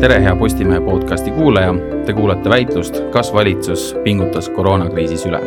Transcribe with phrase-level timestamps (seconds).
[0.00, 1.74] tere, hea Postimehe podcasti kuulaja,
[2.06, 5.40] te kuulate väitlust, kas valitsus pingutas koroonakriisis üle.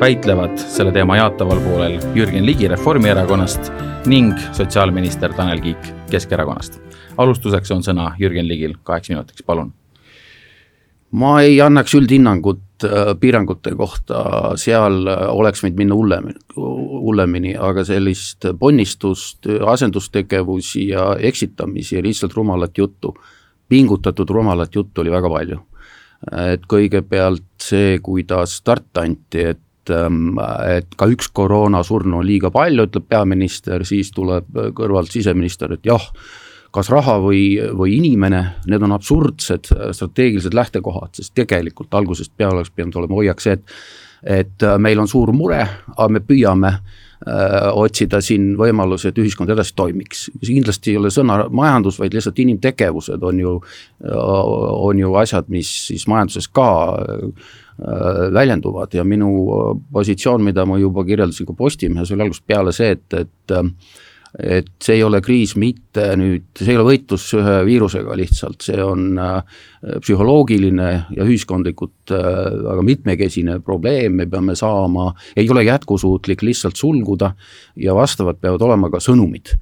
[0.00, 3.68] väitlevad selle teema jaataval poolel Jürgen Ligi Reformierakonnast
[4.08, 6.80] ning sotsiaalminister Tanel Kiik Keskerakonnast.
[7.16, 9.72] alustuseks on sõna Jürgen Ligil kaheks minutiks, palun.
[11.10, 17.84] ma ei annaks üldhinnangut äh, piirangute kohta, seal äh, oleks võinud minna hullemini, hullemini, aga
[17.84, 23.14] sellist ponnistust, asendustegevusi ja eksitamisi ja lihtsalt rumalat juttu
[23.70, 25.58] pingutatud rumalat juttu oli väga palju.
[26.36, 30.36] et kõigepealt see, kuidas start anti, et ähm,
[30.68, 36.04] et ka üks koroonasurnu on liiga palju, ütleb peaminister, siis tuleb kõrvalt siseminister, et jah,
[36.76, 42.74] kas raha või, või inimene, need on absurdsed strateegilised lähtekohad, sest tegelikult algusest peale oleks
[42.76, 43.76] pidanud olema hoiak see, et
[44.20, 45.62] et meil on suur mure,
[45.96, 50.30] aga me püüame äh, Äh, otsida siin võimalusi, et ühiskond edasi toimiks.
[50.40, 53.56] kindlasti ei ole sõna majandus, vaid lihtsalt inimtegevused on ju,
[54.08, 57.50] on ju asjad, mis siis majanduses ka äh,
[58.32, 59.30] väljenduvad ja minu
[59.92, 63.56] positsioon, mida ma juba kirjeldasin ka Postimehes, oli algusest peale see, et, et
[64.38, 68.78] et see ei ole kriis mitte nüüd, see ei ole võitlus ühe viirusega lihtsalt, see
[68.84, 69.40] on äh,
[70.04, 72.28] psühholoogiline ja ühiskondlikult äh,
[72.68, 77.32] väga mitmekesine probleem, me peame saama, ei ole jätkusuutlik lihtsalt sulguda
[77.80, 79.56] ja vastavad peavad olema ka sõnumid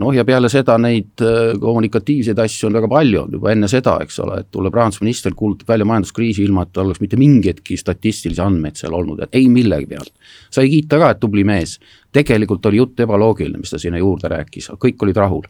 [0.00, 3.98] noh, ja peale seda neid äh, kommunikatiivseid asju on väga palju olnud juba enne seda,
[4.04, 8.80] eks ole, et tuleb rahandusminister, kuulutab välja majanduskriisi, ilma et oleks mitte mingeidki statistilisi andmeid
[8.80, 10.12] seal olnud, et ei millegi pealt.
[10.50, 11.78] sai kiita ka, et tubli mees.
[12.12, 15.42] tegelikult oli jutt ebaloogiline, mis ta sinna juurde rääkis, kõik olid rahul.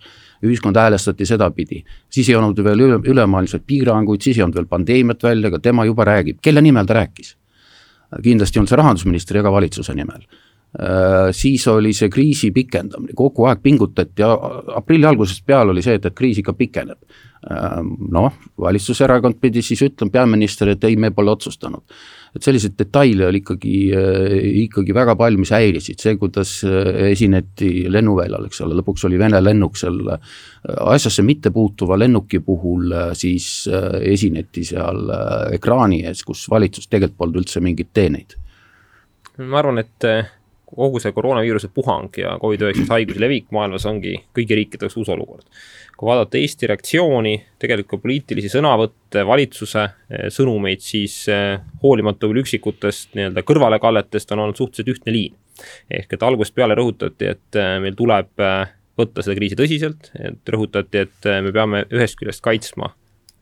[0.42, 5.22] ühiskond häälestati sedapidi, siis ei olnud veel üle, ülemaailmseid piiranguid, siis ei olnud veel pandeemiat
[5.22, 7.36] välja, aga tema juba räägib, kelle nimel ta rääkis?
[8.22, 10.26] kindlasti ei olnud see rahandusministri ega valitsuse nimel
[11.36, 16.16] siis oli see kriisi pikendamine, kogu aeg pingutati, aprilli algusest peale oli see, et, et
[16.16, 16.96] kriis ikka pikeneb.
[17.42, 17.80] Äh,
[18.14, 21.82] noh, valitsuserakond pidi siis ütlema, peaminister, et ei, me pole otsustanud.
[22.32, 28.46] et selliseid detaile oli ikkagi, äh, ikkagi väga palju, mis häirisid, see, kuidas esineti lennuväljal,
[28.46, 29.98] eks ole, lõpuks oli Vene lennuk seal
[30.62, 33.66] asjasse mittepuutuva lennuki puhul siis
[34.00, 35.10] esineti seal
[35.52, 38.38] ekraani ees, kus valitsus tegelikult polnud üldse mingeid teeneid.
[39.42, 40.08] ma arvan, et
[40.76, 45.44] kogu see koroonaviiruse puhang ja Covid-19 haiguse levik maailmas ongi kõigi riikide jaoks uus olukord.
[45.96, 53.14] kui vaadata Eesti reaktsiooni, tegelikult poliitilisi sõnavõtte, valitsuse eh, sõnumeid, siis eh, hoolimata küll üksikutest
[53.18, 55.36] nii-öelda kõrvalekalletest on olnud suhteliselt ühtne liin.
[55.90, 58.32] ehk et algusest peale rõhutati, et eh, meil tuleb
[58.98, 62.92] võtta seda kriisi tõsiselt, et rõhutati, et me peame ühest küljest kaitsma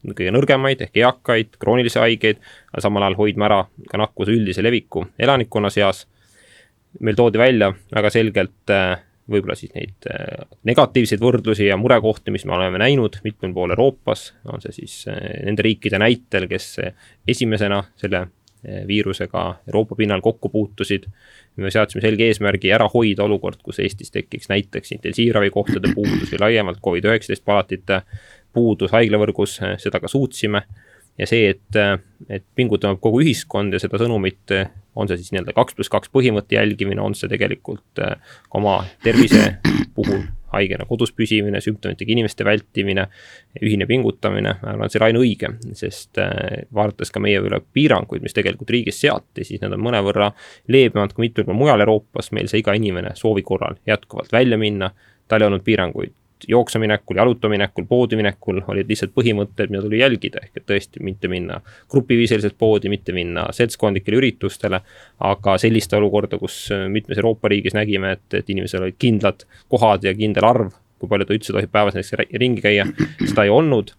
[0.00, 2.38] kõige nõrgemaid ehk eakaid, kroonilisi haigeid,
[2.72, 3.58] aga samal ajal hoidma ära
[3.90, 6.06] ka nakkuse üldise leviku elanikkonna seas
[6.98, 8.98] meil toodi välja väga selgelt äh,
[9.30, 14.30] võib-olla siis neid äh, negatiivseid võrdlusi ja murekohti, mis me oleme näinud mitmel pool Euroopas,
[14.50, 16.76] on see siis äh, nende riikide näitel, kes
[17.28, 18.26] esimesena selle
[18.60, 21.06] viirusega Euroopa pinnal kokku puutusid.
[21.56, 26.82] me seadsime selge eesmärgi ära hoida olukord, kus Eestis tekiks näiteks intensiivravikohtade puudus või laiemalt
[26.84, 28.02] Covid-19 palatite
[28.52, 30.60] puudus haiglavõrgus, seda ka suutsime
[31.18, 31.80] ja see, et,
[32.28, 34.54] et pingutab kogu ühiskond ja seda sõnumit,
[34.98, 39.58] on see siis nii-öelda kaks pluss kaks põhimõtte jälgimine, on see tegelikult äh, oma tervise
[39.96, 43.04] puhul haigena kodus püsimine, sümptomitega inimeste vältimine,
[43.62, 48.24] ühine pingutamine, ma arvan, et see on ainuõige, sest äh, vaadates ka meie üle piiranguid,
[48.24, 50.32] mis tegelikult riigis seati, siis need on mõnevõrra
[50.74, 54.90] leebemad kui mitmel pool mujal Euroopas, meil sai iga inimene soovi korral jätkuvalt välja minna,
[55.30, 56.16] tal ei olnud piiranguid
[56.48, 61.02] jooksma minekul, jaluta minekul, poodi minekul olid lihtsalt põhimõtted, mida tuli jälgida, ehk et tõesti
[61.04, 64.82] mitte minna grupiviisiliselt poodi, mitte minna seltskondlikele üritustele,
[65.30, 70.14] aga sellist olukorda, kus mitmes Euroopa riigis nägime, et, et inimesel olid kindlad kohad ja
[70.16, 70.70] kindel arv,
[71.00, 72.86] kui palju ta üldse tohib päevas näiteks ringi käia,
[73.24, 73.94] seda ei olnud.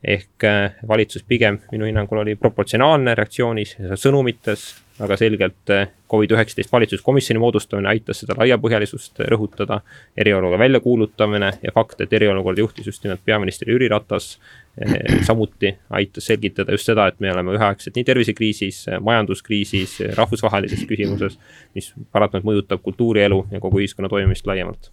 [0.00, 4.70] Ehk äh, valitsus pigem minu hinnangul oli proportsionaalne reaktsioonis, sõnumites,
[5.00, 9.80] väga selgelt äh, Covid-19 valitsuskomisjoni moodustamine aitas seda laiapõhjalisust rõhutada,
[10.18, 14.32] eriolukorra väljakuulutamine ja fakt, et eriolukorda juhtis just nimelt peaminister Jüri Ratas,
[14.80, 21.40] äh, samuti aitas selgitada just seda, et me oleme üheaegselt nii tervisekriisis, majanduskriisis, rahvusvahelises küsimuses,
[21.74, 24.92] mis paratamatult mõjutab kultuurielu ja kogu ühiskonna toimimist laiemalt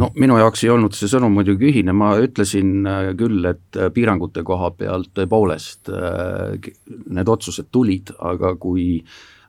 [0.00, 3.90] no minu jaoks ei olnud see sõnum muidugi ühine, ma ütlesin äh, küll, et äh,
[3.94, 6.72] piirangute koha pealt tõepoolest äh,
[7.06, 9.00] need otsused tulid, aga kui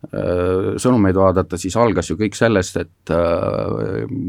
[0.08, 3.12] sõnumeid vaadata, siis algas ju kõik sellest, et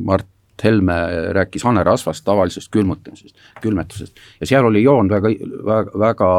[0.09, 0.95] Mart Helme
[1.37, 4.17] rääkis hanerasvast, tavalisest külmutamisest, külmetusest.
[4.41, 5.31] Ja seal oli joon väga,
[5.69, 6.31] väga, väga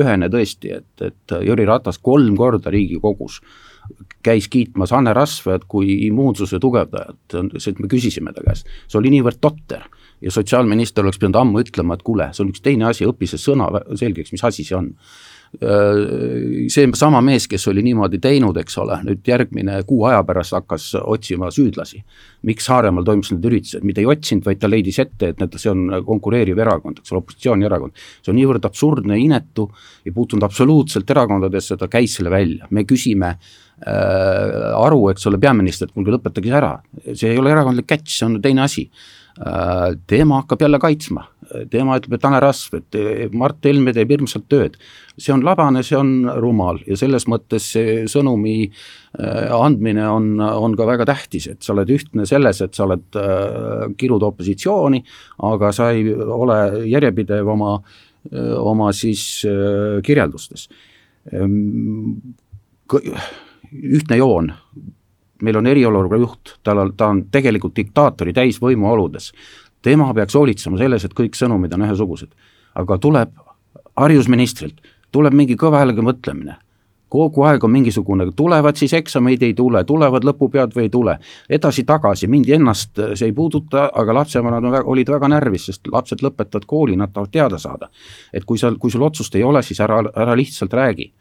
[0.00, 3.42] ühene tõesti, et, et Jüri Ratas kolm korda Riigikogus
[4.22, 7.18] käis kiitmas Anne Rasvajat kui immuunsuse tugevdajat,
[7.58, 9.88] see, et me küsisime ta käest, see oli niivõrd totter.
[10.22, 13.42] Ja sotsiaalminister oleks pidanud ammu ütlema, et kuule, see on üks teine asi, õpi see
[13.42, 13.66] sõna
[13.98, 14.92] selgeks, mis asi see on.
[15.52, 20.54] Äh, see sama mees, kes oli niimoodi teinud, eks ole, nüüd järgmine kuu aja pärast
[20.54, 22.04] hakkas otsima süüdlasi.
[22.46, 25.74] miks Saaremaal toimus need üritused, mitte ei otsinud, vaid ta leidis ette, et need, see
[25.74, 27.98] on konkureeriv erakond, eks ole, opositsioonierakond.
[28.22, 29.68] see on niivõrd absurdne, inetu,
[30.06, 35.90] ei puutunud absoluutselt erakondadesse, ta käis selle välja, me küsime äh, aru, eks ole, peaministrilt,
[35.94, 36.76] kuulge lõpetage see ära,
[37.10, 38.84] see ei ole erakondlik catch, see on teine asi
[39.40, 39.96] äh,.
[40.06, 41.26] teema hakkab jälle kaitsma
[41.70, 44.78] tema ütleb, et Tanel Rasv, et Mart Helme teeb hirmsat tööd.
[45.18, 50.76] see on labane, see on rumal ja selles mõttes see sõnumi äh, andmine on, on
[50.76, 55.02] ka väga tähtis, et sa oled ühtne selles, et sa oled, äh, kirud opositsiooni,
[55.50, 56.58] aga sa ei ole
[56.88, 57.76] järjepidev oma,
[58.32, 59.44] äh, oma siis
[60.06, 60.68] kirjeldustes.
[63.72, 64.52] Ühtne joon.
[65.42, 69.32] Meil on eriolukorra juht, tal on, ta on tegelikult diktaatori täisvõimu oludes
[69.82, 72.32] tema peaks hoolitsema selles, et kõik sõnumid on ühesugused.
[72.74, 73.32] aga tuleb
[74.00, 74.78] haridusministrilt,
[75.12, 76.54] tuleb mingi kõva häälega mõtlemine,
[77.12, 81.18] kogu aeg on mingisugune, tulevad siis eksameid, ei tule, tulevad lõpupead või ei tule,
[81.50, 86.64] edasi-tagasi, mind ennast see ei puuduta, aga lapsevanemad väga, olid väga närvis, sest lapsed lõpetavad
[86.66, 87.90] kooli, nad tahavad teada saada.
[88.32, 91.12] et kui sa, kui sul otsust ei ole, siis ära, ära lihtsalt räägi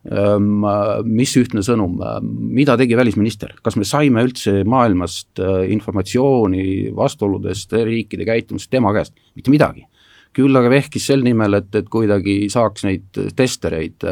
[0.00, 8.24] mis ühtne sõnum, mida tegi välisminister, kas me saime üldse maailmast äh, informatsiooni vastuoludest riikide
[8.28, 9.84] käitumisest tema käest, mitte midagi.
[10.32, 14.04] Küll aga vehkis sel nimel, et, et kuidagi saaks neid testereid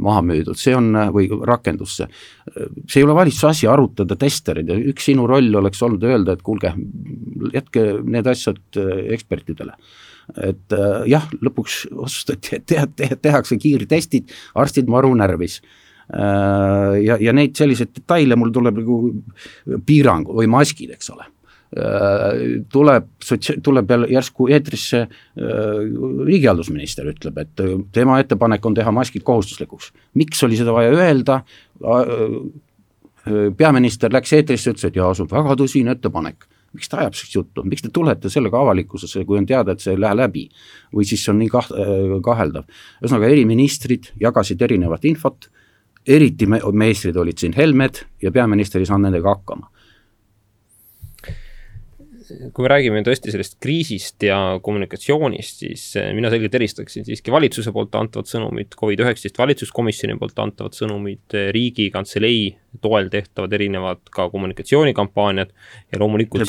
[0.00, 2.06] maha müüdud, see on, või rakendusse.
[2.08, 3.02] see.
[3.02, 6.72] Ei ole valitsuse asi arutada testereid ja üks sinu roll oleks olnud öelda, et kuulge,
[7.52, 8.80] jätke need asjad
[9.12, 9.76] ekspertidele
[10.36, 15.60] et äh, jah, lõpuks otsustati, et teha, teha, tehakse kiirtestid, arstid maru närvis
[16.12, 17.00] äh,.
[17.04, 19.00] ja, ja neid selliseid detaile mul tuleb nagu
[19.86, 25.10] piirang või maskid, eks ole äh, tuleb sotsia-, tuleb jälle järsku eetrisse äh,
[26.28, 27.64] riigihaldusminister ütleb, et
[27.96, 29.92] tema ettepanek on teha maskid kohustuslikuks.
[30.20, 31.42] miks oli seda vaja öelda
[33.58, 37.36] peaminister läks eetrisse, ütles, et jaa, see on väga tõsine ettepanek miks ta ajab sellist
[37.36, 40.48] juttu, miks te tulete sellega avalikkusesse, kui on teada, et see ei lähe läbi?
[40.94, 41.72] või siis see on nii kah-,
[42.24, 42.68] kaheldav.
[43.02, 45.48] ühesõnaga, eri ministrid jagasid erinevat infot,
[46.06, 49.70] eriti me-, meistrid olid siin Helmed ja peaminister ei saanud nendega hakkama
[52.28, 57.72] kui me räägime tõesti sellest kriisist ja kommunikatsioonist, siis eh, mina selgelt eristaksin siiski valitsuse
[57.74, 62.48] poolt antavat sõnumit, Covid-19 valitsuskomisjoni poolt antavat sõnumit, eh, Riigikantselei
[62.80, 65.50] toel tehtavad erinevad ka kommunikatsioonikampaaniad
[65.92, 66.44] ja loomulikult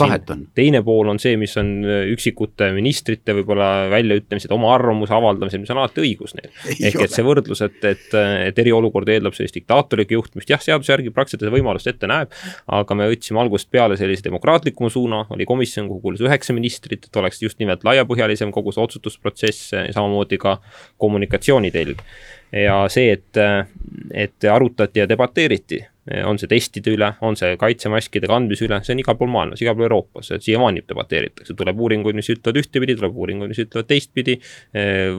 [0.55, 5.71] teine pool on see, mis on äh, üksikute ministrite võib-olla väljaütlemised, oma arvamuse avaldamised, mis
[5.73, 6.51] on alati õigus neil.
[6.75, 8.17] ehk et see võrdlus, et, et,
[8.49, 12.35] et eriolukord eeldab sellist diktaatorlikku juhtimist, jah, seaduse järgi praktiliselt seda võimalust ette näeb,
[12.79, 17.21] aga me võtsime algusest peale sellise demokraatlikuma suuna, oli komisjon, kuhu kuulus üheksa ministrit, et
[17.21, 20.57] oleks just nimelt laiapõhjalisem kogu see otsustusprotsess ja samamoodi ka
[20.97, 22.01] kommunikatsioonitelg
[22.51, 23.39] ja see, et,
[24.13, 25.83] et arutati ja debateeriti,
[26.25, 29.75] on see testide üle, on see kaitsemaskide kandmise üle, see on igal pool maailmas, igal
[29.77, 34.39] pool Euroopas, siiamaani debateeritakse, tuleb uuringuid, mis ütlevad ühtepidi, tuleb uuringuid, mis ütlevad teistpidi.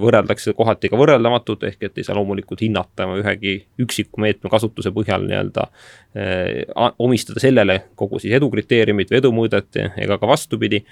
[0.01, 5.29] võrreldakse kohati ka võrreldamatut, ehk et ei saa loomulikult hinnata ühegi üksiku meetme kasutuse põhjal
[5.29, 5.69] nii-öelda
[6.19, 10.83] eh, omistada sellele kogu siis edukriteeriumit või edumõõdet ega ka vastupidi.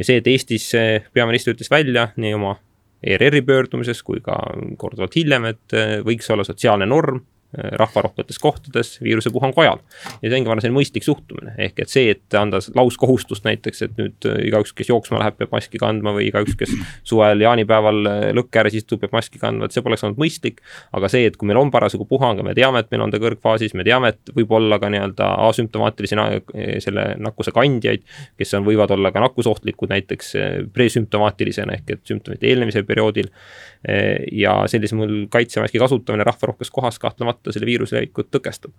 [0.00, 0.70] see, et Eestis
[1.12, 2.54] peaminister ütles välja nii oma
[3.02, 4.36] ERR-i pöördumises kui ka
[4.78, 9.80] korduvalt hiljem, et võiks olla sotsiaalne norm rahvarohketes kohtades viirusepuhangu ajal.
[10.22, 13.82] ja see ongi, ma arvan, selline mõistlik suhtumine, ehk et see, et anda lauskohustust näiteks,
[13.86, 16.74] et nüüd äh, igaüks, kes jooksma läheb, peab maski kandma või igaüks, kes
[17.06, 20.62] suvel jaanipäeval äh, lõkke ääres istub, peab maski kandma, et see poleks olnud mõistlik.
[20.96, 23.18] aga see, et kui meil on parasjagu puhang ja me teame, et meil on ta
[23.22, 26.18] kõrgfaasis, me teame, et võib olla ka nii-öelda asümptomaatilisi
[26.84, 28.06] selle nakkuse kandjaid,
[28.38, 30.32] kes on, võivad olla ka nakkusohtlikud näiteks
[30.74, 33.30] presümptomaatilisena ehk et sümptomite eelnemisel perioodil
[34.32, 38.74] ja sellisel juhul kaitsemaski kasutamine rahvarohkes kohas kahtlemata selle viiruse levikut tõkestab.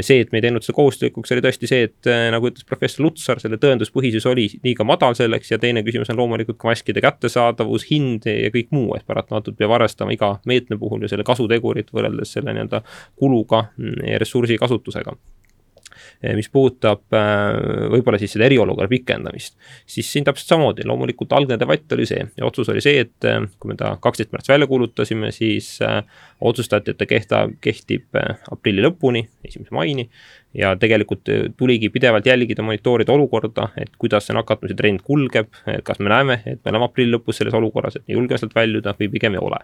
[0.00, 3.42] see, et me ei teinud seda kohustuslikuks, oli tõesti see, et nagu ütles professor Lutsar,
[3.42, 8.28] selle tõenduspõhisus oli liiga madal selleks ja teine küsimus on loomulikult ka maskide kättesaadavus, hind
[8.30, 12.54] ja kõik muu, et paratamatult peab arvestama iga meetme puhul ju selle kasutegurit võrreldes selle
[12.54, 12.84] nii-öelda
[13.18, 13.66] kuluga
[14.06, 15.16] ja ressursi kasutusega
[16.34, 19.54] mis puudutab äh, võib-olla siis seda eriolukorra pikendamist,
[19.86, 22.24] siis siin täpselt samamoodi, loomulikult algne debatt oli see.
[22.38, 26.00] Ja otsus oli see, et äh, kui me ta kaksteist märts välja kuulutasime, siis äh,
[26.40, 28.18] otsustati, et ta kehta, kehtib
[28.52, 30.08] aprilli lõpuni, esimese maini.
[30.54, 35.50] ja tegelikult tuligi pidevalt jälgida, monitoorida olukorda, et kuidas see nakatumise trend kulgeb,
[35.84, 38.96] kas me näeme, et me oleme aprilli lõpus selles olukorras, et me julgeme sealt väljuda
[38.98, 39.60] või pigem ei ole.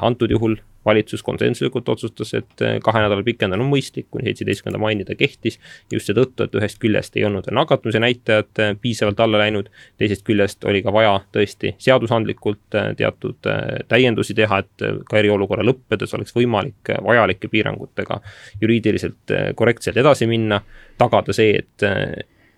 [0.00, 5.14] antud juhul valitsus konsensuslikult otsustas, et kahe nädala pikendamine on mõistlik, kuni seitsmeteistkümnenda maini ta
[5.14, 5.58] kehtis.
[5.92, 10.82] just seetõttu, et ühest küljest ei olnud nakatumise näitajad piisavalt alla läinud, teisest küljest oli
[10.82, 13.50] ka vaja tõesti seadusandlikult teatud
[13.88, 18.20] täiendusi teha, et ka eriolukorra lõppedes oleks võimalik vajalike piirangutega
[18.60, 20.60] juriidiliselt korrektselt edasi minna,
[21.00, 21.86] tagada see, et,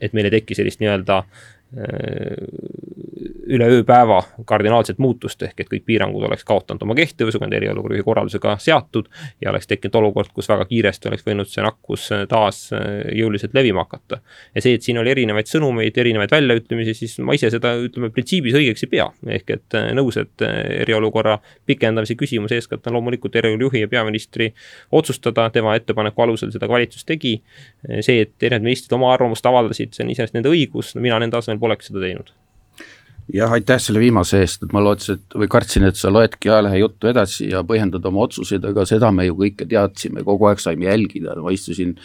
[0.00, 1.23] et meil ei teki sellist nii-öelda
[3.46, 7.96] üle ööpäeva kardinaalset muutust, ehk et kõik piirangud oleks kaotanud oma kehtivuse, kui need eriolukorra
[7.96, 9.08] juhi korraldusega seatud
[9.42, 12.61] ja oleks tekkinud olukord, kus väga kiiresti oleks võinud see nakkus taas
[13.14, 14.20] jõuliselt levima hakata.
[14.54, 18.58] ja see, et siin oli erinevaid sõnumeid, erinevaid väljaütlemisi, siis ma ise seda, ütleme, printsiibis
[18.58, 19.08] õigeks ei pea.
[19.38, 20.46] ehk et nõus, et
[20.82, 24.52] eriolukorra pikendamise küsimus eeskätt on loomulikult eriolukorra juhi ja peaministri
[24.92, 27.40] otsustada, tema ettepaneku alusel seda ka valitsus tegi.
[28.00, 31.38] see, et erinevad ministrid oma arvamust avaldasid, see on iseenesest nende õigus, no mina nende
[31.38, 32.33] asemel poleks seda teinud.
[33.35, 36.79] Jah, aitäh selle viimase eest, et ma lootsin, et või kartsin, et sa loedki ajalehe
[36.79, 40.87] juttu edasi ja põhjendad oma otsuseid, aga seda me ju kõike teadsime, kogu aeg saime
[40.87, 41.97] jälgida, ma istusin,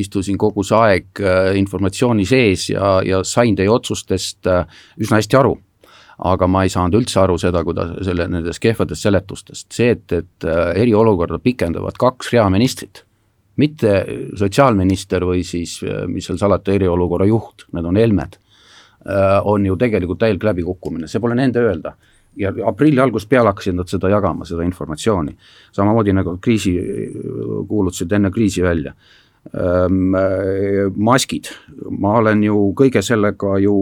[0.00, 4.64] istusin kogu see aeg äh, informatsiooni sees ja, ja sain teie otsustest äh,
[4.96, 5.58] üsna hästi aru.
[6.22, 10.46] aga ma ei saanud üldse aru seda, kuidas selle, nendest kehvadest seletustest, see, et, et
[10.46, 13.04] äh, eriolukorda pikendavad kaks reaministrit
[13.60, 14.06] mitte
[14.40, 18.38] sotsiaalminister või siis, mis seal salata, eriolukorra juht, need on Helmed
[19.44, 21.94] on ju tegelikult täielik läbikukkumine, see pole nende öelda.
[22.36, 25.36] ja aprilli algusest peale hakkasid nad seda jagama, seda informatsiooni.
[25.72, 26.78] samamoodi nagu kriisi
[27.68, 28.92] kuulutasid enne kriisi välja.
[29.54, 29.88] Äh,
[30.96, 31.50] maskid,
[31.90, 33.74] ma olen ju kõige sellega ju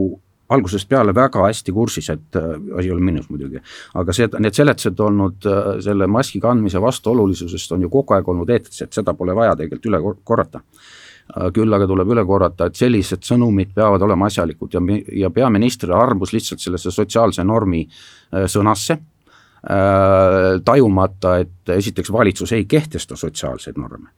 [0.48, 3.60] algusest peale väga hästi kursis, et äh, asi ei ole minus muidugi,
[3.94, 5.46] aga see, need seletused olnud
[5.84, 9.92] selle maski kandmise vastuolulisusest on ju kogu aeg olnud eetris, et seda pole vaja tegelikult
[9.92, 11.09] üle korrata Äh,
[11.54, 14.82] küll aga tuleb üle korrata, et sellised sõnumid peavad olema asjalikud ja,
[15.24, 22.66] ja peaminister armus lihtsalt sellesse sotsiaalse normi äh, sõnasse, äh, tajumata, et esiteks valitsus ei
[22.70, 24.10] kehtesta sotsiaalseid norme.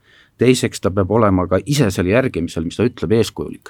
[0.43, 3.69] teiseks, ta peab olema ka ise selle järgimisel, mis ta ütleb, eeskujulik.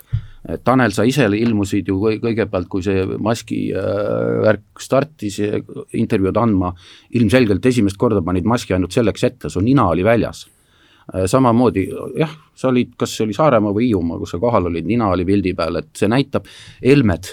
[0.65, 5.37] Tanel, sa ise ilmusid ju kõigepealt, kui see maski värk startis
[5.93, 6.73] intervjuud andma,
[7.19, 10.52] ilmselgelt esimest korda panid maski ainult selleks ette, su nina oli väljas Äh,
[11.27, 11.87] samamoodi
[12.19, 15.27] jah, sa olid, kas see oli Saaremaa või Hiiumaa, kus sa kohal olid, nina oli
[15.29, 16.49] pildi peal, et see näitab,
[16.85, 17.29] helmed,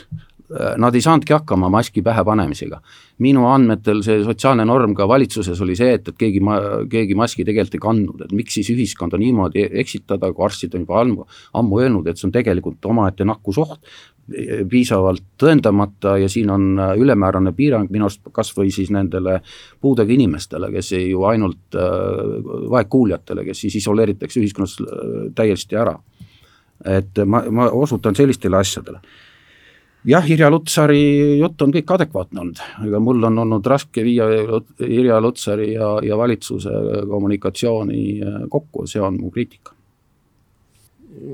[0.52, 2.82] äh, nad ei saanudki hakkama maski pähe panemisega.
[3.20, 6.60] minu andmetel see sotsiaalne norm ka valitsuses oli see, et, et keegi ma,
[6.90, 11.02] keegi maski tegelikult ei kandnud, et miks siis ühiskonda niimoodi eksitada, kui arstid on juba
[11.02, 11.28] ammu,
[11.60, 13.84] ammu öelnud, et see on tegelikult omaette nakkusoht,
[14.70, 19.40] piisavalt tõendamata ja siin on äh, ülemäärane piirang minu arust kas või siis nendele
[19.82, 21.88] puudega inimestele, kes ei ju ainult äh,
[22.74, 25.98] vaegkuuljatele, kes siis isoleeritakse ühiskonnast äh, täiesti ära.
[26.86, 29.02] et ma, ma osutan sellistele asjadele.
[30.08, 34.30] Jah, Irja Lutsari jutt on kõik adekvaatne olnud, ega mul on olnud raske viia
[34.80, 36.72] Irja Lutsari ja, ja valitsuse
[37.10, 38.06] kommunikatsiooni
[38.50, 39.76] kokku, see on mu kriitika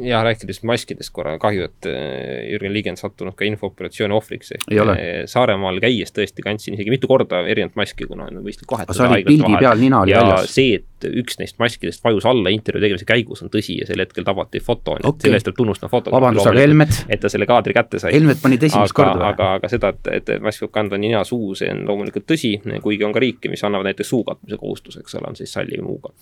[0.05, 4.67] ja rääkides maskidest korra, kahju, et äh, Jürgen Ligi on sattunud ka infooperatsiooni ohvriks, ehk
[4.73, 8.97] äh, Saaremaal käies tõesti kandsin isegi mitu korda erinevat maski, kuna on mõistlik vahetada.
[8.97, 10.53] sa olid pildi peal, nina oli ja väljas.
[10.55, 10.87] see, et
[11.21, 14.95] üks neist maskidest vajus alla intervjuu tegemise käigus, on tõsi ja sel hetkel tabati foto,
[14.95, 15.27] nii et okay.
[15.27, 16.13] selle eest tuleb tunnustama foto.
[16.15, 16.99] vabandust, aga Helmet?
[17.09, 18.13] et ta selle kaadri kätte sai.
[18.15, 19.27] Helmet panid esimest korda või?
[19.29, 23.07] aga, aga seda, et, et mask peab kandma nina suu, see on loomulikult tõsi, kuigi
[23.07, 26.13] on ka riike, mis annavad näiteks suu katmise kohustuse, eks ole, on siis salliv muuga.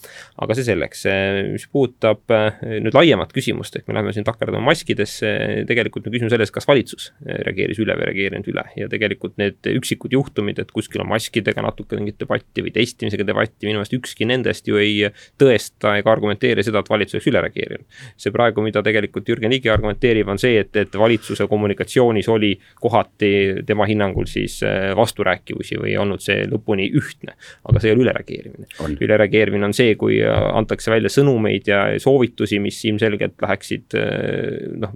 [0.43, 1.05] aga see selleks,
[1.51, 5.33] mis puudutab äh, nüüd laiemat küsimust, ehk me läheme siin takerdume maskidesse,
[5.69, 10.13] tegelikult on küsimus selles, kas valitsus reageeris üle või reageerinud üle ja tegelikult need üksikud
[10.15, 14.67] juhtumid, et kuskil on maskidega natuke mingit debatti või testimisega debatti, minu meelest ükski nendest
[14.69, 17.85] ju ei tõesta ega argumenteeri seda, et valitsus oleks üle reageerinud.
[18.17, 23.63] see praegu, mida tegelikult Jürgen Ligi argumenteerib, on see, et, et valitsuse kommunikatsioonis oli kohati
[23.65, 27.35] tema hinnangul siis äh, vasturääkivusi või ei olnud see lõpuni ühtne.
[27.69, 28.67] aga see ei ole ülereageerimine.
[29.07, 34.95] ülereageerimine on see, kui äh, antakse välja sõnumeid ja soovitusi, mis ilmselgelt läheksid äh, noh,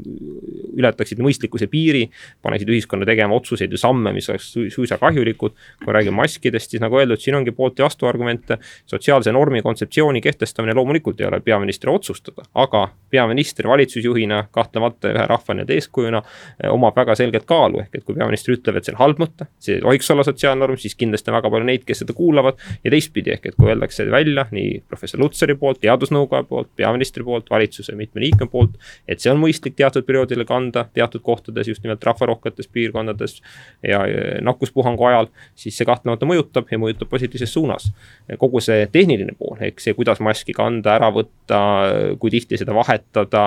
[0.77, 2.07] ületaksid mõistlikkuse piiri,
[2.45, 5.55] paneksid ühiskonna tegema otsuseid ja samme, mis oleks suisa kahjulikud.
[5.83, 8.57] kui räägime maskidest, siis nagu öeldud, siin ongi poolt ja vastuargumente.
[8.85, 15.55] sotsiaalse normi kontseptsiooni kehtestamine loomulikult ei ole peaministri otsustada, aga peaminister valitsusjuhina kahtlemata ühe rahva
[15.55, 18.99] nii-öelda eeskujuna eh, omab väga selget kaalu, ehk et kui peaminister ütleb, et see on
[19.01, 22.15] halb mõte, see ei tohiks olla sotsiaalnorm, siis kindlasti on väga palju neid, kes seda
[22.17, 22.59] kuulavad.
[22.83, 27.49] ja teistpidi, ehk et kui öeldakse välja nii professor Lutsari poolt, teadusnõukoja poolt, peaministri poolt,
[27.49, 28.75] valitsuse mitme liikme poolt,
[29.07, 33.39] et see on mõistlik teatud perioodil kanda teatud kohtades, just nimelt rahvarohketes piirkondades
[33.83, 34.03] ja
[34.41, 37.91] nakkuspuhangu ajal, siis see kahtlemata mõjutab ja mõjutab positiivses suunas.
[38.37, 41.59] kogu see tehniline pool, ehk see, kuidas maski kanda, ära võtta,
[42.21, 43.43] kui tihti seda vahetada,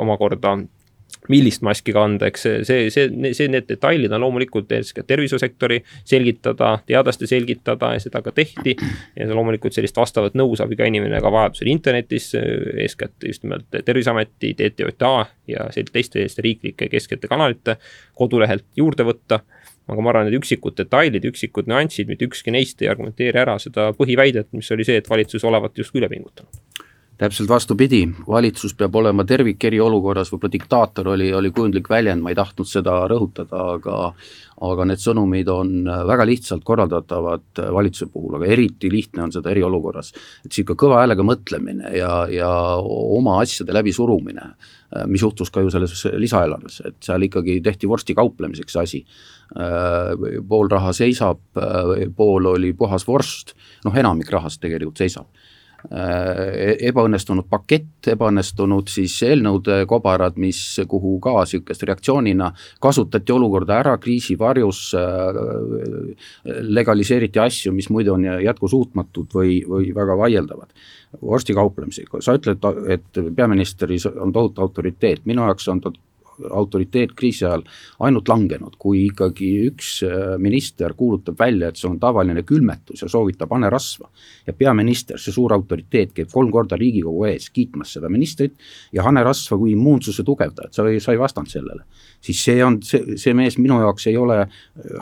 [0.00, 0.56] omakorda
[1.28, 6.72] millist maski kanda, eks see, see, see, see, need detailid on loomulikult eeskätt tervishoiusektori selgitada,
[6.86, 8.76] teadlaste selgitada ja seda ka tehti.
[9.16, 14.54] ja loomulikult sellist vastavat nõu saab iga inimene ka vajadusel internetis, eeskätt just nimelt Terviseameti,
[14.58, 15.14] TTJA
[15.50, 17.76] ja teiste selliste riiklike kesksete kanalite
[18.18, 19.42] kodulehelt juurde võtta
[19.90, 23.90] aga ma arvan, et üksikud detailid, üksikud nüansid, mitte ükski neist ei argumenteeri ära seda
[23.98, 26.86] põhiväidet, mis oli see, et valitsus olevat justkui üle pingutanud
[27.20, 32.38] täpselt vastupidi, valitsus peab olema tervik eriolukorras, võib-olla diktaator oli, oli kujundlik väljend, ma ei
[32.38, 33.98] tahtnud seda rõhutada, aga
[34.60, 40.12] aga need sõnumid on väga lihtsalt korraldatavad valitsuse puhul, aga eriti lihtne on seda eriolukorras.
[40.44, 42.50] et niisugune kõva häälega mõtlemine ja, ja
[42.80, 44.50] oma asjade läbisurumine,
[45.08, 49.04] mis juhtus ka ju selles lisaeelarves, et seal ikkagi tehti vorsti kauplemiseks see asi.
[50.48, 51.40] pool raha seisab,
[52.16, 55.26] pool oli puhas vorst, noh enamik rahast tegelikult seisab
[55.88, 64.36] ebaõnnestunud pakett, ebaõnnestunud siis eelnõude kobarad, mis, kuhu ka niisugust reaktsioonina kasutati olukorda ära kriisi
[64.38, 65.40] varjus, äh,
[66.44, 70.70] legaliseeriti asju, mis muidu on jätkusuutmatud või, või väga vaieldavad.
[71.20, 75.90] vorstikauplemisega, sa ütled, et peaministris on tohutu autoriteet, minu jaoks on ta
[76.50, 77.64] autoriteet kriisi ajal
[78.06, 83.10] ainult langenud, kui ikkagi üks äh, minister kuulutab välja, et see on tavaline külmetus ja
[83.10, 84.10] soovitab hanerasva.
[84.46, 88.56] ja peaminister, see suur autoriteet, käib kolm korda Riigikogu ees kiitmas seda ministrit
[88.92, 91.84] ja hanerasva kui immuunsuse tugevdajat, sa ei, sa ei vastanud sellele.
[92.20, 94.44] siis see on, see, see mees minu jaoks ei ole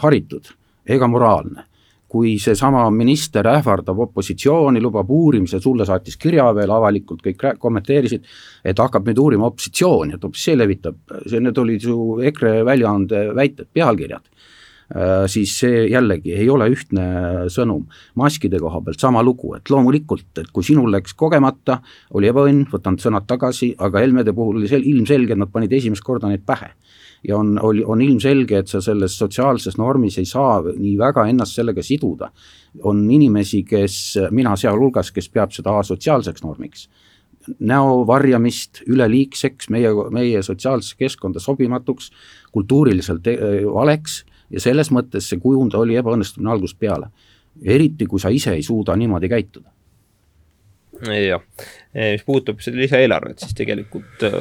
[0.02, 0.54] haritud
[0.88, 1.67] ega moraalne
[2.08, 8.24] kui seesama minister ähvardab opositsiooni, lubab uurimise, sulle saatis kirja veel avalikult, kõik kommenteerisid,
[8.64, 10.96] et hakkab nüüd uurima opositsiooni, et hoopis see levitab,
[11.26, 11.98] see, need olid ju
[12.30, 17.04] EKRE väljaande väited, pealkirjad äh, siis see jällegi ei ole ühtne
[17.52, 17.84] sõnum.
[18.16, 21.82] maskide koha pealt sama lugu, et loomulikult, et kui sinul läks kogemata,
[22.16, 26.06] oli ebaõnn, võtan sõnad tagasi, aga Helmede puhul oli sel-, ilmselge, et nad panid esimest
[26.06, 26.72] korda neid pähe
[27.26, 31.58] ja on, oli, on ilmselge, et sa selles sotsiaalses normis ei saa nii väga ennast
[31.58, 32.30] sellega siduda.
[32.84, 36.88] on inimesi, kes, mina sealhulgas, kes peab seda asotsiaalseks normiks
[37.58, 42.10] näo varjamist üleliigseks, meie, meie sotsiaalsesse keskkonda sobimatuks,
[42.52, 47.10] kultuuriliselt eh, valeks ja selles mõttes see kujund oli ebaõnnestumine algusest peale.
[47.64, 49.70] eriti, kui sa ise ei suuda niimoodi käituda.
[51.08, 51.42] jah,
[51.94, 54.32] mis puudutab seda lisaeelarvet, siis tegelikult äh,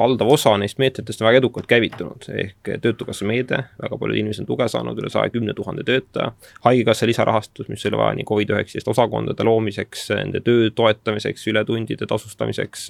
[0.00, 4.48] valdav osa neist meetmetest on väga edukalt käivitunud, ehk Töötukassa meede, väga paljud inimesed on
[4.48, 6.32] tuge saanud, üle saja kümne tuhande töötaja.
[6.64, 12.88] haigekassa lisarahastus, mis oli vaja nii Covid-19 osakondade loomiseks, nende töö toetamiseks, ületundide tasustamiseks,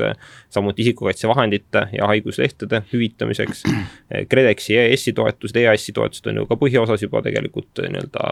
[0.51, 3.65] samuti isikukaitsevahendite ja haiguslehtede hüvitamiseks.
[4.29, 8.27] KredExi ja EAS-i toetused, EAS-i toetused on ju ka põhiosas juba tegelikult nii-öelda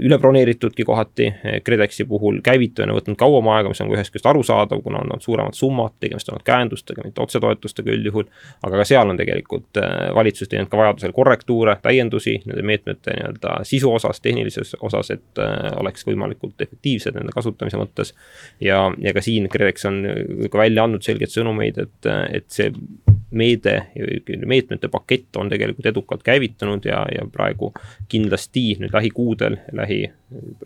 [0.00, 1.28] üle broneeritudki kohati,
[1.64, 5.56] KredExi puhul käivitumine võtnud kauem aega, mis on ka ühest küljest arusaadav, kuna on suuremad
[5.56, 8.28] summad, tegemist on käendustega, mitte otsetoetustega üldjuhul.
[8.66, 13.58] aga ka seal on tegelikult äh, valitsus teinud ka vajadusel korrektuure, täiendusi nende meetmete nii-öelda
[13.68, 18.14] sisu osas, tehnilises osas, et äh, oleks võimalikult efektiivsed nende kasutamise mõttes.
[18.60, 20.02] ja, ja ka siin KredEx on
[20.50, 22.72] ka välja andnud selgeid sõnumeid, et, et see
[23.36, 23.74] meede,
[24.46, 27.72] meetmete pakett on tegelikult edukalt käivitunud ja, ja praegu
[28.12, 30.00] kindlasti nüüd lähikuudel lähi,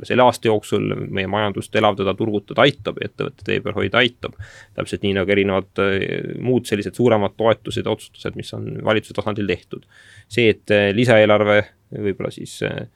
[0.07, 4.39] selle aasta jooksul meie majandust elavdada, turgutada aitab, ettevõtete tee peal hoida aitab.
[4.79, 9.51] täpselt nii nagu erinevad eh, muud sellised suuremad toetused ja otsustused, mis on valitsuse tasandil
[9.51, 9.85] tehtud.
[10.29, 11.61] see, et eh, lisaeelarve
[11.99, 12.87] võib-olla siis eh,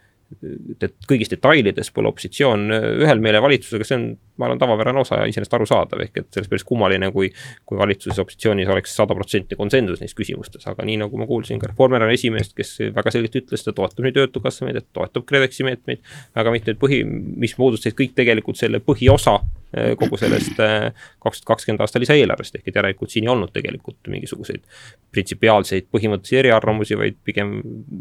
[1.08, 5.54] kõigis detailides pole opositsioon ühel meelel valitsusega, see on, ma arvan, tavapärane osa ja iseenesest
[5.54, 7.30] arusaadav, ehk et sellest päris kummaline, kui
[7.66, 11.70] kui valitsuses opositsioonis oleks sada protsenti konsensus neis küsimustes, aga nii nagu ma kuulsin ka
[11.70, 16.02] Reformierakonna esimeest, kes väga selgelt ütles, ta toetab nii Töötukassa meedet, toetab KredExi meetmeid,
[16.36, 19.38] väga mitmeid põhi, mis moodustasid kõik tegelikult selle põhiosa
[19.74, 20.90] eh, kogu sellest eh,
[21.22, 24.66] kaks tuhat kakskümmend aasta lisaeelarvest, ehk et järelikult siin ei olnud tegelikult mingisuguseid
[25.14, 27.56] printsipiaalseid põhimõttelisi eriarvamusi, vaid pigem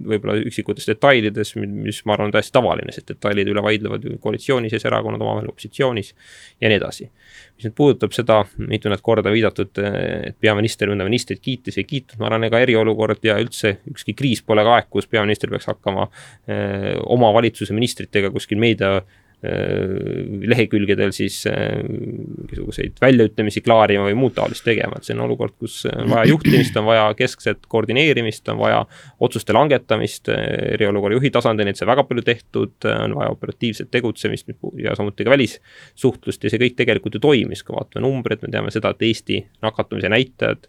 [0.10, 4.72] võib-olla üksikutes detailides, mis ma arvan, on täiesti tavaline, sest detailide üle vaidlevad ju koalitsiooni
[4.74, 6.14] sees erakonnad omavahel opositsioonis
[6.62, 7.10] ja nii edasi.
[7.54, 12.20] mis nüüd puudutab seda mitmendat korda viidatud, et peaminister mõnda ministrit kiitis või ei kiitnud,
[12.22, 16.08] ma arvan, ega eriolukord ja üldse ükski kriis pole ka aeg, kus peaminister peaks hakkama
[16.08, 19.02] öö, eh, oma valitsuse ministritega kuskil meedia
[19.44, 26.10] lehekülgedel siis mingisuguseid väljaütlemisi klaarima või muud taolist tegema, et see on olukord, kus on
[26.14, 28.84] vaja juhtimist, on vaja keskset koordineerimist, on vaja
[29.24, 34.96] otsuste langetamist eriolukorra juhi tasandil, et see väga palju tehtud, on vaja operatiivset tegutsemist ja
[34.96, 38.94] samuti ka välissuhtlust ja see kõik tegelikult ju toimis, kui vaatame numbreid, me teame seda,
[38.94, 40.68] et Eesti nakatumise näitajad,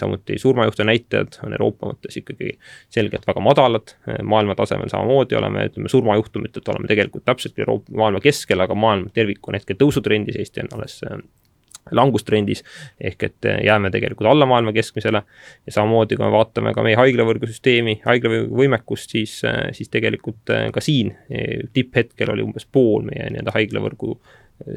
[0.00, 2.54] samuti surmajuhtude näitajad on Euroopa mõttes ikkagi
[2.92, 8.60] selgelt väga madalad, maailma tasemel samamoodi oleme, ütleme surmajuhtumitelt oleme tegelikult täpselt Euroopa, maailma keskel,
[8.60, 11.00] aga maailm tervik on hetkel tõusutrendis, Eesti on alles
[11.92, 12.62] langustrendis,
[13.00, 15.20] ehk et jääme tegelikult alla maailma keskmisele.
[15.66, 19.34] Ja samamoodi, kui me vaatame ka meie haiglavõrgusüsteemi, haiglavõimekust, siis,
[19.76, 21.12] siis tegelikult ka siin
[21.72, 24.16] tipphetkel oli umbes pool meie nii-öelda haiglavõrgu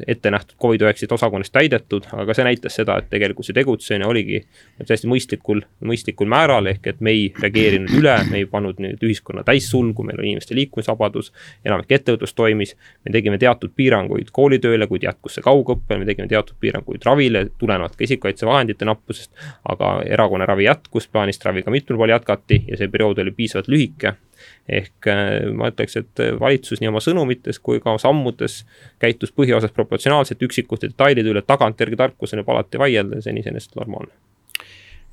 [0.06, 4.40] ette nähtud Covid-19 osakonnast täidetud, aga see näitas seda, et tegelikult see tegutsemine oligi
[4.82, 9.44] täiesti mõistlikul, mõistlikul määral, ehk et me ei reageerinud üle, me ei pannud nüüd ühiskonna
[9.46, 11.32] täissulgu, meil oli inimeste liikumisvabadus,
[11.64, 12.74] enamik ettevõtlus toimis,
[13.06, 17.96] me tegime teatud piiranguid koolitööle, kuid jätkus see kaugõppele, me tegime teatud piiranguid ravile, tulenevalt
[17.96, 19.32] ka isikukaitsevahendite nappusest,
[19.72, 23.70] aga erakonna ravi jätkus, plaanist ravi ka mitmel pool jätkati ja see periood oli piisavalt
[23.70, 24.18] lühike
[24.68, 28.62] ehk äh, ma ütleks, et valitsus nii oma sõnumites kui ka sammudes
[29.02, 33.78] käitus põhiosas proportsionaalselt, üksikute detailide üle tagantjärgi tarkusena juba alati vaielda ja see on iseenesest
[33.78, 34.12] normaalne.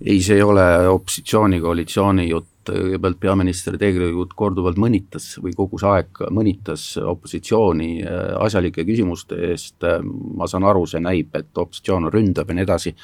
[0.02, 6.26] ei, see ei ole opositsiooni-koalitsiooni jutt, kõigepealt peaminister tegelikult korduvalt mõnitas või kogu see aeg
[6.36, 9.88] mõnitas opositsiooni äh, asjalike küsimuste eest,
[10.36, 12.96] ma saan aru, see näib, et opositsioon ründab ja nii edasi,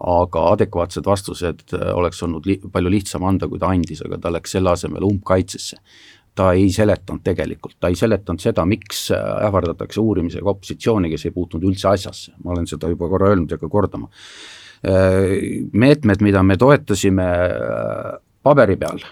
[0.00, 4.32] aga adekvaatsed vastused äh, oleks olnud li palju lihtsam anda, kui ta andis, aga ta
[4.34, 5.80] läks selle asemel umbkaitsesse.
[6.34, 11.34] ta ei seletanud tegelikult, ta ei seletanud seda, miks äh, ähvardatakse uurimisega opositsiooni, kes ei
[11.34, 14.10] puutunud üldse asjasse, ma olen seda juba korra öelnud ja ka kordama.
[14.82, 17.28] Äh, meetmed, mida me toetasime
[18.42, 19.04] paberi peal,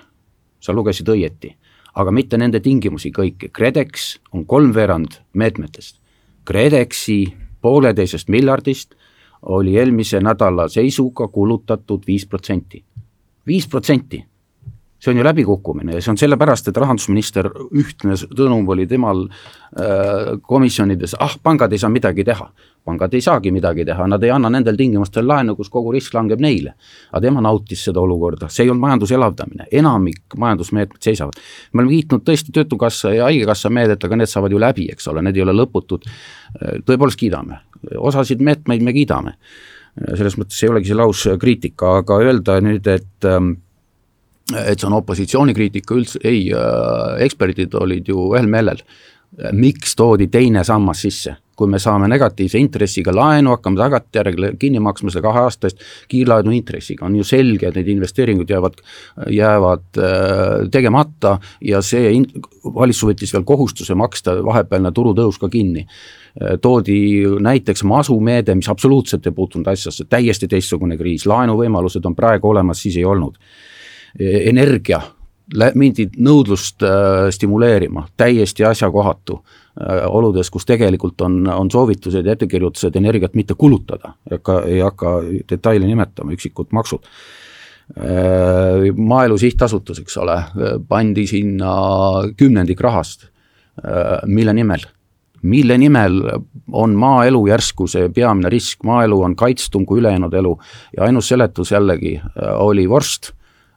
[0.59, 1.53] sa lugesid õieti,
[1.95, 6.01] aga mitte nende tingimusi kõiki, KredEx on kolmveerand meetmetest.
[6.49, 7.21] KredExi
[7.63, 8.97] pooleteisest miljardist
[9.43, 12.85] oli eelmise nädala seisuga kulutatud viis protsenti.
[13.47, 14.25] viis protsenti,
[15.03, 20.37] see on ju läbikukkumine ja see on sellepärast, et rahandusminister ühtne sõnum oli temal äh,
[20.47, 22.47] komisjonides, ah, pangad ei saa midagi teha.
[22.85, 26.41] pangad ei saagi midagi teha, nad ei anna nendel tingimustel laenu, kus kogu risk langeb
[26.41, 26.75] neile.
[27.11, 31.35] aga tema nautis seda olukorda, see ei olnud majanduse elavdamine, enamik majandusmeetmed seisavad.
[31.73, 35.23] me oleme kiitnud tõesti Töötukassa ja Haigekassa meedet, aga need saavad ju läbi, eks ole,
[35.23, 36.07] need ei ole lõputud.
[36.87, 37.59] tõepoolest kiidame,
[37.99, 39.37] osasid meetmeid me kiidame.
[40.17, 43.55] selles mõttes ei olegi see lauskriitika, aga öelda nüüd, et ähm,
[44.53, 48.83] et see on opositsioonikriitika üldse, ei äh,, eksperdid olid ju ühel meelel.
[49.57, 55.13] miks toodi teine sammas sisse, kui me saame negatiivse intressiga laenu, hakkame tagantjärgi kinni maksma
[55.15, 58.81] seda kahe aasta eest kiirlaenu intressiga, on ju selge, et need investeeringud jäävad,
[59.31, 62.27] jäävad äh, tegemata ja see in-,
[62.65, 65.87] valitsus võttis veel kohustuse maksta vahepealne turutõus ka kinni.
[65.87, 66.99] Äh, toodi
[67.47, 72.99] näiteks masumeede, mis absoluutselt ei puutunud asjasse, täiesti teistsugune kriis, laenuvõimalused on praegu olemas, siis
[72.99, 73.39] ei olnud.
[74.19, 74.99] E, energia,
[75.53, 82.97] mindi nõudlust äh, stimuleerima, täiesti asjakohatu äh, oludes, kus tegelikult on, on soovitused ja ettekirjutused
[82.97, 85.17] energiat mitte kulutada, ei hakka, ei hakka
[85.51, 87.05] detaile nimetama, üksikud maksud.
[87.99, 90.39] Äh, maaelu sihtasutus, eks ole,
[90.89, 91.77] pandi sinna
[92.37, 93.29] kümnendik rahast,
[94.29, 94.85] mille nimel?
[95.43, 96.21] mille nimel
[96.71, 100.53] on maaelu järsku see peamine risk, maaelu on kaitstum kui ülejäänud elu
[100.97, 102.13] ja ainus seletus jällegi
[102.63, 103.33] oli vorst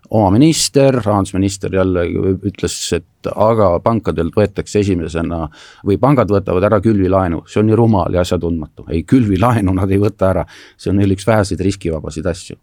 [0.10, 2.06] oma minister, rahandusminister jälle
[2.46, 5.46] ütles, et aga pankadelt võetakse esimesena
[5.86, 10.02] või pangad võtavad ära külvilaenu, see on nii rumal ja asjatundmatu, ei külvilaenu nad ei
[10.02, 10.46] võta ära,
[10.78, 12.60] see on neil üks väheseid riskivabasid asju.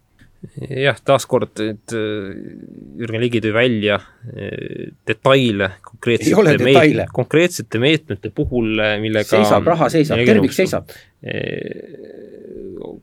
[0.59, 2.31] Jah, taaskord nüüd äh,
[2.99, 9.87] Jürgen Ligi tõi välja äh, detaile konkreetsete meet-, konkreetsete meetmete puhul, äh, millega seisab, raha
[9.93, 10.91] seisab, tervik seisab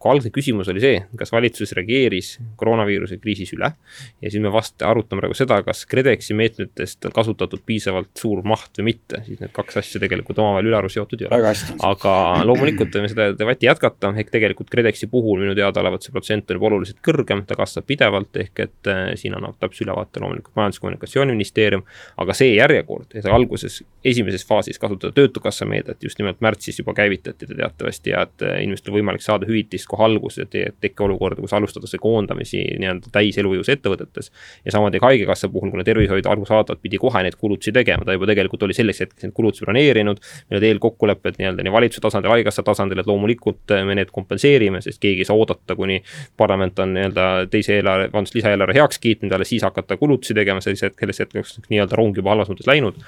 [0.00, 4.82] kui algne küsimus oli see, kas valitsus reageeris koroonaviiruse kriisis üle ja siis me vast
[4.86, 9.52] arutame praegu seda, kas KredExi meetmetest on kasutatud piisavalt suur maht või mitte, siis need
[9.56, 11.52] kaks asja tegelikult omavahel ülearu seotud ei ole.
[11.86, 12.14] aga
[12.48, 16.70] loomulikult võime seda debatti jätkata, ehk tegelikult KredExi puhul minu teadaolevalt see protsent on juba
[16.70, 20.86] oluliselt kõrgem, ta kasvab pidevalt, ehk et äh, siin annab täpse ülevaate loomulikult Majandus- ja
[20.86, 21.84] Kommunikatsiooniministeerium,
[22.20, 27.48] aga see järjekord, et alguses, esimeses faasis kasutada Töötukassa meedet, just nimelt märtsis juba käivitati
[27.48, 31.40] ta teatavasti ja et äh, inimestel võimalik saada hüvitist kohe alguses, et ei teki olukorda,
[31.42, 34.30] kus alustatakse koondamisi nii-öelda täiselujõus ettevõtetes.
[34.64, 38.28] ja samamoodi ka Haigekassa puhul, kuna tervishoid arusaadavalt pidi kohe neid kulutusi tegema, ta juba
[38.30, 40.20] tegelikult oli selleks hetkeks neid kulutusi planeerinud.
[40.50, 45.00] meil olid eelkokkulepped nii-öelda nii valitsuse tasandil, Haigekassa tasandil, et loomulikult me need kompenseerime, sest
[45.02, 46.02] keegi ei saa oodata, kuni
[46.36, 50.90] parlament on nii-öelda teise eelarve, vabandust, lisaeelarve heaks kiitnud, alles siis hakata kulutusi tegema, sellisel
[50.90, 52.98] hetkel, selles hetkeks nii-öelda rong juba halvas mõttes läinud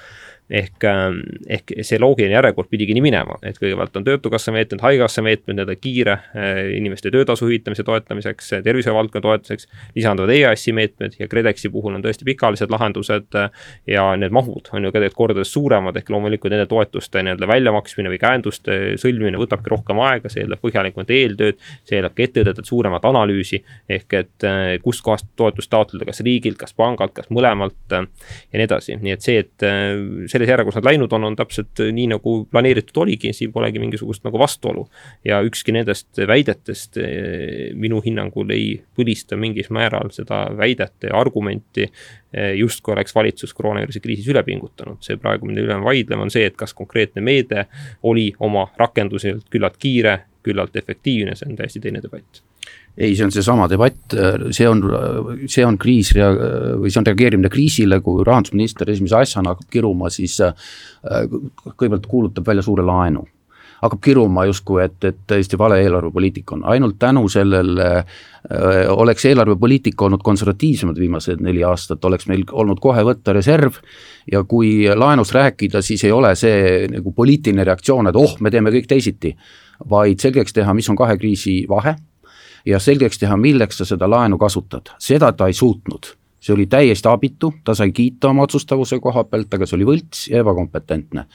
[0.49, 5.23] ehk, ähm, ehk see loogiline järjekord pidigi nii minema, et kõigepealt on Töötukassa meetmed, Haigekassa
[5.25, 11.71] meetmed, nii-öelda kiire äh, inimeste töötasu hüvitamise toetamiseks, tervishoiuvaldkonna toetuseks, lisanduvad EAS-i meetmed ja KredExi
[11.73, 15.97] puhul on tõesti pikaajalised lahendused äh, ja need mahud on ju ka tegelikult kordades suuremad,
[15.99, 21.13] ehk loomulikult nende toetuste nii-öelda väljamaksmine või käenduste sõlmimine võtabki rohkem aega, see eeldab põhjalikumat
[21.13, 26.59] eeltööd, see eeldab ka ettevõtetelt suuremat analüüsi, ehk et äh, kustkohast toetust taotleda, kas riigilt,
[26.59, 29.67] kas pangalt, kas mõlemalt ja nii edasi, nii et see, et
[30.33, 34.39] selles järjekorras nad läinud on, on täpselt nii, nagu planeeritud oligi, siin polegi mingisugust nagu
[34.41, 34.87] vastuolu.
[35.25, 38.67] ja ükski nendest väidetest eh, minu hinnangul ei
[38.97, 41.87] põlista mingil määral seda väidet ja argumenti,
[42.33, 45.01] eh, justkui oleks valitsus koroonaviiruse kriisis üle pingutanud.
[45.01, 47.67] see praegu, mille üle me vaidleme, on see, et kas konkreetne meede
[48.03, 52.43] oli oma rakenduselt küllalt kiire, küllalt efektiivne, see on täiesti teine debatt
[52.97, 54.13] ei, see on seesama debatt,
[54.53, 54.83] see on,
[55.49, 56.33] see on kriis rea-,
[56.81, 60.53] või see on reageerimine kriisile, kui rahandusminister esimese asjana hakkab kiruma, siis äh,
[61.71, 63.25] kõigepealt kuulutab välja suure laenu.
[63.83, 68.05] hakkab kiruma justkui, et, et täiesti vale eelarvepoliitika on, ainult tänu sellele öö,
[68.55, 73.81] äh, oleks eelarvepoliitika olnud konservatiivsemad viimased neli aastat, oleks meil olnud kohe võtta reserv
[74.31, 78.71] ja kui laenust rääkida, siis ei ole see nagu poliitiline reaktsioon, et oh, me teeme
[78.71, 79.35] kõik teisiti,
[79.89, 81.97] vaid selgeks teha, mis on kahe kriisi vahe
[82.65, 87.07] ja selgeks teha, milleks sa seda laenu kasutad, seda ta ei suutnud see oli täiesti
[87.07, 91.25] abitu, ta sai kiita oma otsustavuse koha pealt, aga see oli võlts ja ebakompetentne.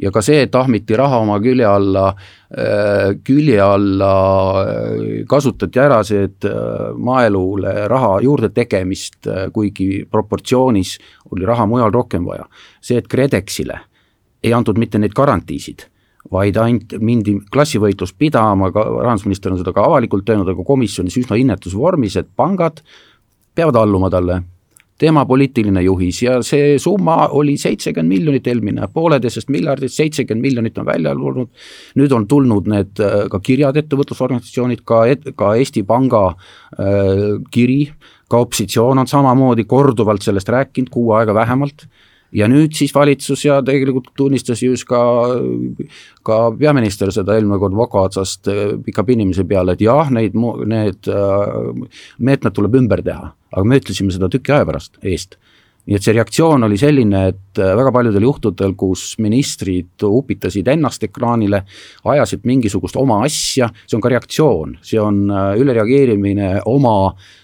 [0.00, 2.06] ja ka see, et ahmiti raha oma külje alla,
[2.48, 4.12] äh, külje alla
[4.62, 10.96] äh, kasutati ära see, et äh, maaelule raha juurde tegemist, kuigi proportsioonis
[11.32, 12.48] oli raha mujal rohkem vaja.
[12.80, 13.80] see, et KredExile
[14.44, 15.90] ei antud mitte neid garantiisid
[16.32, 21.38] vaid ainult mindi klassivõitlust pidama, ka rahandusminister on seda ka avalikult öelnud, aga komisjonis üsna
[21.40, 22.80] innetus vormis, et pangad
[23.54, 24.40] peavad alluma talle,
[24.98, 30.86] tema poliitiline juhis ja see summa oli seitsekümmend miljonit eelmine, pooleteisest miljardist seitsekümmend miljonit on
[30.86, 31.50] välja tulnud,
[31.98, 35.02] nüüd on tulnud need äh, ka kirjad, ettevõtlusorganisatsioonid, ka,
[35.36, 37.80] ka Eesti Panga äh, kiri,
[38.30, 41.88] ka opositsioon on samamoodi korduvalt sellest rääkinud, kuu aega vähemalt
[42.34, 45.00] ja nüüd siis valitsus ja tegelikult tunnistas just ka,
[46.26, 50.36] ka peaminister seda eelmine kord voka otsast äh, pika pinimise peale, et jah, neid,
[50.70, 55.38] need äh, meetmed tuleb ümber teha, aga me ütlesime seda tüki aja pärast eest.
[55.84, 61.04] Nii et see reaktsioon oli selline, et äh, väga paljudel juhtudel, kus ministrid upitasid ennast
[61.04, 61.60] ekraanile,
[62.08, 65.26] ajasid mingisugust oma asja, see on ka reaktsioon, see on
[65.60, 67.42] ülereageerimine oma äh, Äh,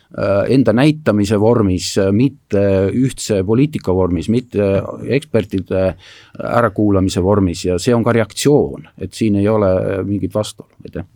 [0.51, 2.65] enda näitamise vormis, äh, mitte
[2.97, 4.73] ühtse poliitika vormis, mitte
[5.07, 5.95] ekspertide
[6.39, 9.71] ärakuulamise vormis ja see on ka reaktsioon, et siin ei ole
[10.07, 11.07] mingit vastuolu, aitäh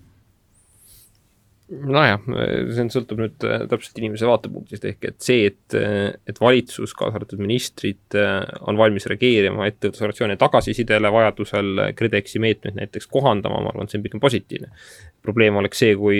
[1.94, 2.20] nojah,
[2.74, 5.78] see sõltub nüüd äh, täpselt inimese vaatepunktist, ehk et see, et,
[6.30, 8.18] et valitsus, kaasa arvatud ministrid,
[8.64, 14.06] on valmis reageerima ettevõtlusorganisatsiooni tagasisidele, vajadusel KredExi meetmeid näiteks kohandama, ma arvan, et see on
[14.06, 14.72] pigem positiivne
[15.24, 16.18] probleem oleks see, kui,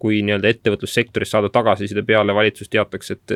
[0.00, 3.34] kui nii-öelda ettevõtlussektorist saadud tagasiside peale valitsus teataks, et,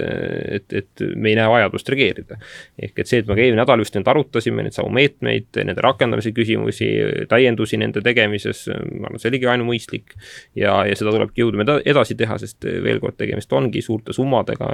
[0.59, 2.39] et, et me ei näe vajadust reageerida.
[2.81, 5.85] ehk et see, et me ka eelmine nädal just nüüd arutasime neid samu meetmeid, nende
[5.85, 6.89] rakendamise küsimusi,
[7.29, 10.17] täiendusi nende tegemises, ma arvan, see oligi ainumõistlik.
[10.57, 14.71] ja, ja seda tulebki jõudma edasi teha, sest veel kord, tegemist ongi suurte summadega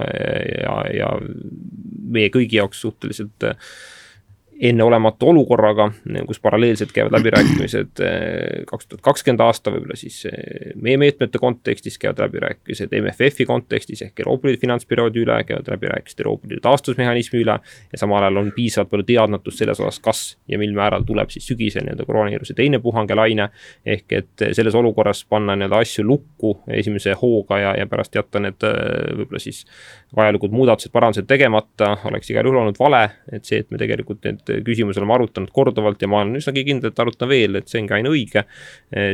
[0.62, 1.14] ja, ja
[2.10, 3.50] meie kõigi jaoks suhteliselt
[4.60, 5.86] enneolematu olukorraga,
[6.26, 11.96] kus paralleelselt käivad läbirääkimised eh, kaks tuhat kakskümmend aasta, võib-olla siis eh, meie meetmete kontekstis
[12.00, 17.56] käivad läbirääkimised MFF-i kontekstis ehk Euroopa Liidu finantsperioodi üle, käivad läbirääkimised Euroopa Liidu taastusmehhanismi üle
[17.92, 21.48] ja samal ajal on piisavalt palju teadmatust selles osas, kas ja mil määral tuleb siis
[21.48, 23.48] sügisel nii-öelda koroonaviiruse teine puhang ja laine.
[23.86, 28.68] ehk et selles olukorras panna nii-öelda asju lukku esimese hooga ja, ja pärast jätta need
[28.68, 29.64] eh, võib-olla siis
[30.16, 34.49] vajalikud muudatused, parandused tegemata, oleks igal juhul olnud vale, et see, et me tegelikult need
[34.66, 37.96] küsimusi oleme arutanud korduvalt ja ma olen üsnagi kindel, et arutan veel, et see ongi
[37.98, 38.44] ainuõige.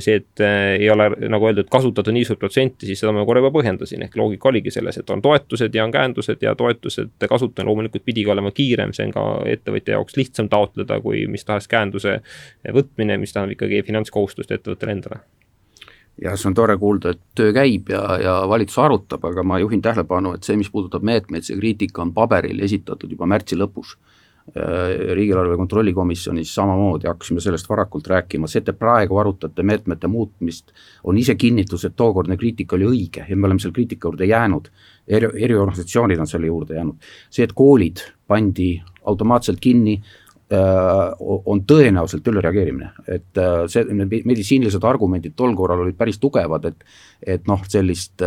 [0.02, 3.42] see, et eh, ei ole nagu öeldud, kasutada nii suurt protsenti, siis seda ma korra
[3.44, 7.70] juba põhjendasin, ehk loogika oligi selles, et on toetused ja on käendused ja toetused kasutamine
[7.70, 12.20] loomulikult pidigi olema kiirem, see on ka ettevõtja jaoks lihtsam taotleda kui mis tahes käenduse
[12.72, 15.24] võtmine, mis tähendab ikkagi finantskohustust ettevõttele endale.
[16.22, 19.82] Jah, see on tore kuulda, et töö käib ja, ja valitsus arutab, aga ma juhin
[19.84, 23.98] tähelepanu, et see, mis puudutab meetmeid, see kriitika on paberil esitatud juba märtsi lõpus
[24.54, 30.70] riigieelarve kontrolli komisjonis samamoodi hakkasime sellest varakult rääkima, see, et te praegu arutate meetmete muutmist,
[31.04, 34.70] on ise kinnitus, et tookordne kriitika oli õige ja me oleme selle kriitika juurde jäänud.
[35.08, 36.94] eri, eriorganisatsioonid on selle juurde jäänud.
[37.30, 40.00] see, et koolid pandi automaatselt kinni,
[40.52, 41.12] äh,
[41.44, 46.84] on tõenäoliselt ülereageerimine, et äh, see, need meditsiinilised argumendid tol korral olid päris tugevad, et
[47.26, 48.22] et noh, sellist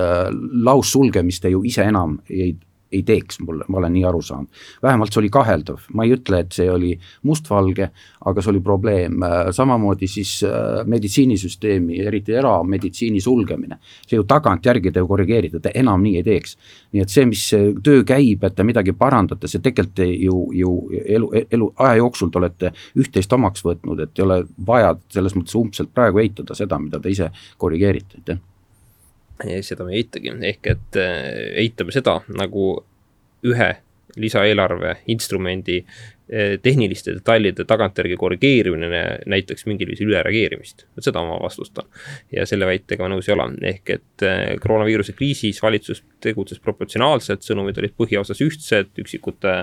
[0.64, 2.58] laussulgemist te ju ise enam ei
[2.92, 4.48] ei teeks mulle, ma olen nii aru saanud.
[4.82, 6.92] vähemalt see oli kaheldav, ma ei ütle, et see oli
[7.28, 7.90] mustvalge,
[8.26, 9.24] aga see oli probleem,
[9.56, 13.80] samamoodi siis äh, meditsiinisüsteemi, eriti erameditsiini sulgemine.
[14.08, 16.58] see ju tagantjärgi te korrigeerite, te enam nii ei teeks.
[16.92, 17.46] nii et see, mis
[17.84, 20.76] töö käib, et te midagi parandate, see tegelikult ju, ju
[21.06, 25.58] elu, elu, aja jooksul te olete üht-teist omaks võtnud, et ei ole vaja selles mõttes
[25.60, 28.49] umbselt praegu eitada seda, mida te ise korrigeerite, aitäh
[29.66, 32.72] seda me ei eitagi, ehk et äh, eitame seda, nagu
[33.48, 33.70] ühe
[34.20, 35.84] lisaeelarve instrumendi
[36.62, 40.86] tehniliste detailide tagantjärgi korrigeerimine näitaks mingil viisil ülereageerimist.
[41.00, 41.86] seda ma vastustan.
[42.32, 47.42] ja selle väitega ma nõus ei ole, ehk et eh, koroonaviiruse kriisis valitsus tegutses proportsionaalselt,
[47.46, 49.56] sõnumid olid põhiosas ühtsed, üksikute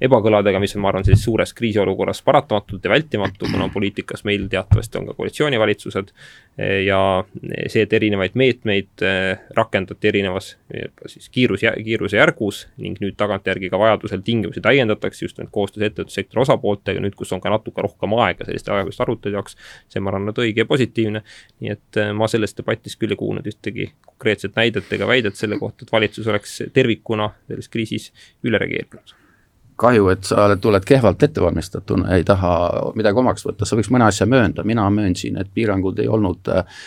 [0.00, 5.00] ebakõladega, mis on, ma arvan, sellises suures kriisiolukorras paratamatult ja vältimatu, kuna poliitikas meil teatavasti
[5.00, 6.14] on ka koalitsioonivalitsused.
[6.56, 7.00] Eh, ja
[7.66, 9.02] see, et erinevaid meetmeid
[9.56, 10.54] rakendati erinevas
[11.10, 16.13] siis kiirus, kiiruse järgus ning nüüd tagantjärgi ka vajadusel tingimusi täiendatakse just nimelt koostöös ettevõtete
[16.18, 19.56] ettevõtlussektori osapooltega, nüüd kus on ka natuke rohkem aega selliste ajaliste arutelude jaoks,
[19.88, 21.24] see ma arvan, on õige ja positiivne.
[21.60, 25.58] nii et äh, ma selles debatis küll ei kuulnud ühtegi konkreetset näidet ega väidet selle
[25.58, 28.12] kohta, et valitsus oleks tervikuna selles kriisis
[28.44, 29.14] üle reageerinud
[29.76, 32.52] kahju, et sa tuled kehvalt ettevalmistatuna, ei taha
[32.94, 36.84] midagi omaks võtta, sa võiks mõne asja möönda, mina möönsin, et piirangud ei olnud äh,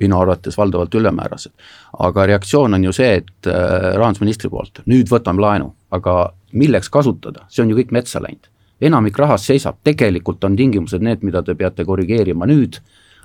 [0.00, 1.52] minu arvates valdavalt ülemäärased.
[1.98, 6.16] aga reaktsioon on ju see, et äh, rahandusministri poolt, nüüd võtame laenu, aga
[6.52, 8.52] milleks kasutada, see on ju kõik metsa läinud.
[8.80, 12.76] enamik rahast seisab, tegelikult on tingimused need, mida te peate korrigeerima nüüd,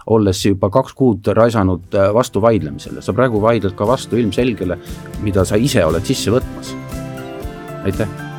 [0.08, 4.80] olles juba kaks kuud raisanud äh, vastu vaidlemisele, sa praegu vaidled ka vastu ilmselgele,
[5.22, 6.76] mida sa ise oled sisse võtmas.
[7.84, 8.31] aitäh